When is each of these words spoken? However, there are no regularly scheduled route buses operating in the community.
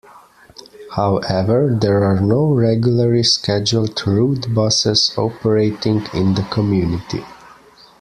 However, 0.95 1.77
there 1.79 2.03
are 2.03 2.19
no 2.19 2.47
regularly 2.47 3.21
scheduled 3.21 4.01
route 4.07 4.51
buses 4.51 5.13
operating 5.15 6.07
in 6.11 6.33
the 6.33 6.41
community. 6.49 7.23